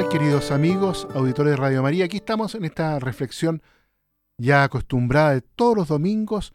[0.00, 2.06] queridos amigos, auditores de Radio María?
[2.06, 3.62] Aquí estamos en esta reflexión
[4.38, 6.54] ya acostumbrada de todos los domingos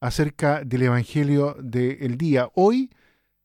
[0.00, 2.48] acerca del Evangelio del día.
[2.54, 2.90] Hoy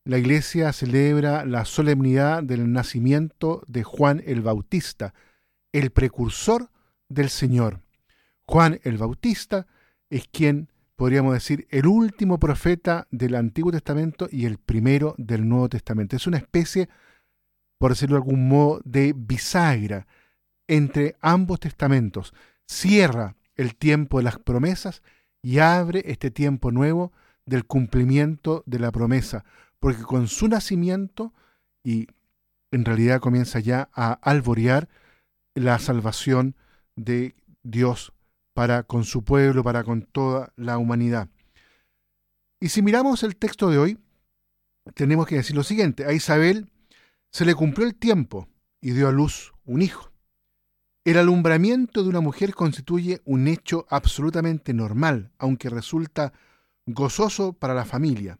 [0.04, 5.16] la iglesia celebra la solemnidad del nacimiento de Juan el Bautista,
[5.72, 6.70] el precursor
[7.10, 7.82] del Señor.
[8.46, 9.66] Juan el Bautista
[10.12, 15.68] es quien, podríamos decir, el último profeta del Antiguo Testamento y el primero del Nuevo
[15.68, 16.16] Testamento.
[16.16, 16.90] Es una especie,
[17.78, 20.08] por decirlo de algún modo, de bisagra
[20.68, 22.34] entre ambos testamentos.
[22.68, 25.02] Cierra el tiempo de las promesas
[25.42, 27.12] y abre este tiempo nuevo
[27.46, 29.46] del cumplimiento de la promesa,
[29.80, 31.34] porque con su nacimiento
[31.84, 32.08] y
[32.72, 34.90] en realidad comienza ya a alborear
[35.54, 36.56] la salvación
[36.96, 38.14] de Dios
[38.54, 41.30] para con su pueblo, para con toda la humanidad.
[42.60, 44.00] Y si miramos el texto de hoy,
[44.94, 46.72] tenemos que decir lo siguiente, a Isabel
[47.36, 48.48] se le cumplió el tiempo
[48.80, 50.10] y dio a luz un hijo.
[51.04, 56.32] El alumbramiento de una mujer constituye un hecho absolutamente normal, aunque resulta
[56.86, 58.40] gozoso para la familia.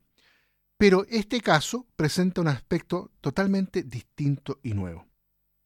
[0.78, 5.06] Pero este caso presenta un aspecto totalmente distinto y nuevo.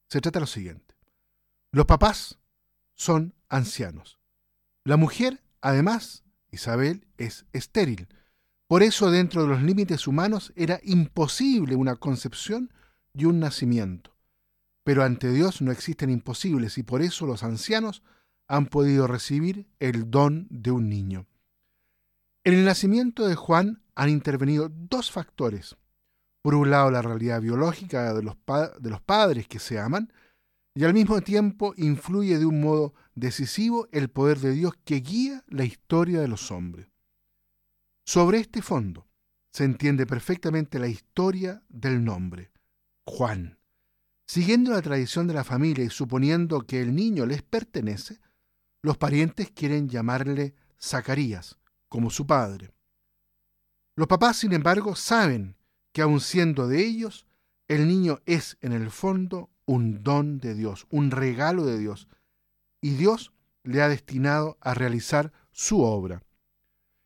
[0.07, 0.95] Se trata de lo siguiente.
[1.71, 2.39] Los papás
[2.95, 4.17] son ancianos.
[4.83, 8.07] La mujer, además, Isabel, es estéril.
[8.65, 12.71] Por eso, dentro de los límites humanos, era imposible una concepción
[13.19, 14.15] y un nacimiento.
[14.83, 18.01] Pero ante Dios no existen imposibles y por eso los ancianos
[18.47, 21.27] han podido recibir el don de un niño.
[22.43, 25.75] En el nacimiento de Juan han intervenido dos factores.
[26.41, 28.37] Por un lado, la realidad biológica de los,
[28.79, 30.11] de los padres que se aman,
[30.73, 35.43] y al mismo tiempo influye de un modo decisivo el poder de Dios que guía
[35.47, 36.87] la historia de los hombres.
[38.05, 39.07] Sobre este fondo
[39.51, 42.51] se entiende perfectamente la historia del nombre,
[43.09, 43.57] Juan.
[44.27, 48.19] Siguiendo la tradición de la familia y suponiendo que el niño les pertenece,
[48.83, 51.57] los parientes quieren llamarle Zacarías,
[51.89, 52.71] como su padre.
[53.95, 55.57] Los papás, sin embargo, saben
[55.91, 57.25] que aun siendo de ellos,
[57.67, 62.07] el niño es en el fondo un don de Dios, un regalo de Dios,
[62.81, 63.33] y Dios
[63.63, 66.21] le ha destinado a realizar su obra.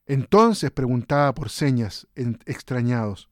[0.05, 3.29] Entonces preguntaba por señas extrañados,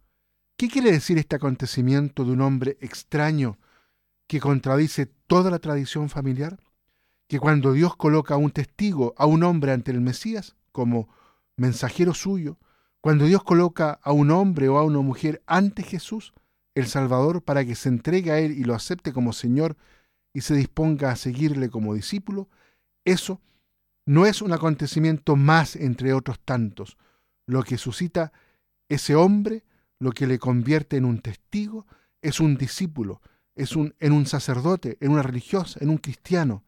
[0.62, 3.58] ¿qué quiere decir este acontecimiento de un hombre extraño
[4.28, 6.60] que contradice toda la tradición familiar?
[7.28, 11.10] Que cuando Dios coloca a un testigo, a un hombre ante el Mesías, como
[11.58, 12.60] mensajero suyo,
[13.00, 16.32] cuando Dios coloca a un hombre o a una mujer ante Jesús,
[16.76, 19.78] el Salvador, para que se entregue a Él y lo acepte como Señor
[20.32, 22.50] y se disponga a seguirle como discípulo,
[23.04, 23.42] eso
[24.06, 27.00] no es un acontecimiento más entre otros tantos.
[27.48, 28.32] Lo que suscita
[28.90, 29.64] ese hombre,
[30.02, 31.86] lo que le convierte en un testigo,
[32.24, 33.22] es un discípulo,
[33.54, 36.64] es un, en un sacerdote, en una religiosa, en un cristiano.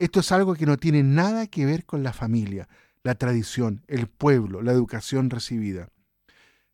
[0.00, 2.68] Esto es algo que no tiene nada que ver con la familia,
[3.04, 5.90] la tradición, el pueblo, la educación recibida.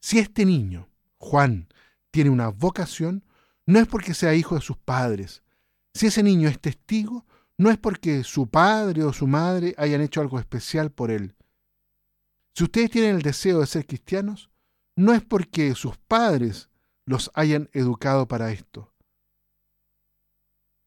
[0.00, 1.68] Si este niño, Juan,
[2.10, 3.22] tiene una vocación,
[3.66, 5.42] no es porque sea hijo de sus padres.
[5.92, 7.26] Si ese niño es testigo,
[7.58, 11.34] no es porque su padre o su madre hayan hecho algo especial por él.
[12.54, 14.48] Si ustedes tienen el deseo de ser cristianos,
[14.98, 16.68] no es porque sus padres
[17.06, 18.92] los hayan educado para esto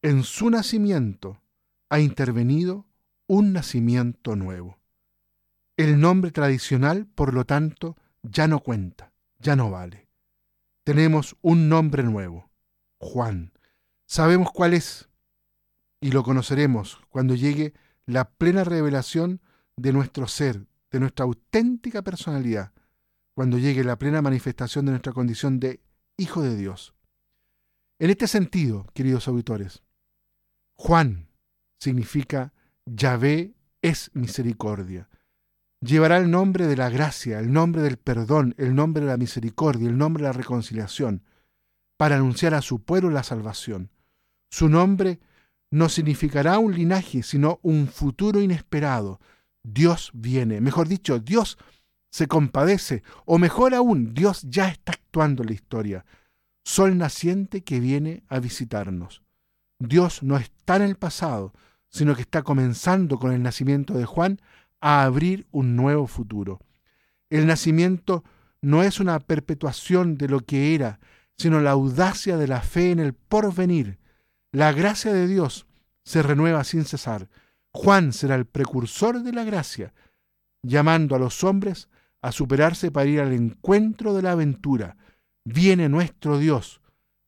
[0.02, 1.42] en su nacimiento
[1.90, 2.88] ha intervenido
[3.28, 4.80] un nacimiento nuevo.
[5.78, 10.10] El nombre tradicional, por lo tanto, ya no cuenta, ya no vale.
[10.84, 12.50] Tenemos un nombre nuevo,
[12.98, 13.54] Juan.
[14.08, 15.10] Sabemos cuál es
[16.00, 17.74] y lo conoceremos cuando llegue
[18.06, 19.40] la plena revelación
[19.78, 22.74] de nuestro ser, de nuestra auténtica personalidad,
[23.34, 25.82] cuando llegue la plena manifestación de nuestra condición de
[26.18, 26.94] Hijo de Dios.
[28.00, 29.84] En este sentido, queridos auditores,
[30.76, 31.28] Juan
[31.80, 32.54] significa
[32.86, 35.10] Yahvé es misericordia.
[35.82, 39.90] Llevará el nombre de la gracia, el nombre del perdón, el nombre de la misericordia,
[39.90, 41.24] el nombre de la reconciliación,
[41.98, 43.92] para anunciar a su pueblo la salvación.
[44.52, 45.20] Su nombre
[45.72, 49.20] no significará un linaje, sino un futuro inesperado.
[49.64, 51.58] Dios viene, mejor dicho, Dios
[52.12, 56.06] se compadece, o mejor aún, Dios ya está actuando en la historia.
[56.64, 59.24] Sol naciente que viene a visitarnos.
[59.80, 61.54] Dios no está en el pasado,
[61.90, 64.40] sino que está comenzando con el nacimiento de Juan
[64.82, 66.60] a abrir un nuevo futuro.
[67.30, 68.24] El nacimiento
[68.62, 71.00] no es una perpetuación de lo que era,
[71.38, 74.00] sino la audacia de la fe en el porvenir.
[74.52, 75.66] La gracia de Dios
[76.04, 77.30] se renueva sin cesar.
[77.72, 79.94] Juan será el precursor de la gracia,
[80.62, 81.88] llamando a los hombres
[82.22, 84.98] a superarse para ir al encuentro de la aventura.
[85.44, 86.82] Viene nuestro Dios.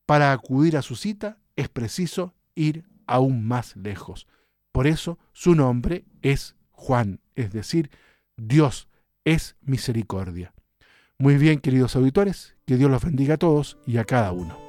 [0.05, 4.27] Para acudir a su cita es preciso ir aún más lejos.
[4.71, 7.89] Por eso su nombre es Juan, es decir,
[8.37, 8.89] Dios
[9.23, 10.53] es misericordia.
[11.17, 14.62] Muy bien, queridos auditores, que Dios los bendiga a todos y a cada uno.